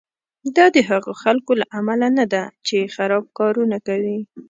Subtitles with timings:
[0.55, 4.17] دا د هغو خلکو له امله نه ده چې خراب کارونه کوي.